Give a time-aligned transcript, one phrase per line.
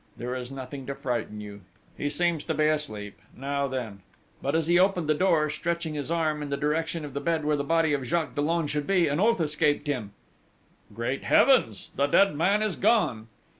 [0.17, 1.61] There is nothing to frighten you...
[1.95, 3.19] he seems to be asleep....
[3.37, 4.01] Now then!"
[4.41, 7.45] But as he opened the door, stretching his arm in the direction of the bed
[7.45, 10.13] where the body of Jacques Dollon should be, an oath escaped him:
[10.91, 11.91] "Great Heavens!
[11.97, 13.27] The dead man is gone!"